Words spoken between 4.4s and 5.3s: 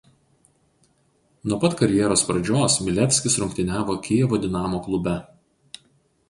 „Dinamo“ klube.